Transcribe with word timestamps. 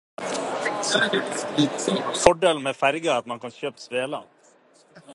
Fordelen 2.23 2.63
med 2.63 2.73
ferger 2.79 3.11
er 3.11 3.15
at 3.23 3.31
man 3.33 3.45
kan 3.45 3.55
kjøpe 3.61 3.87
sveler. 3.87 4.29